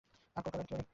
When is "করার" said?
0.53-0.67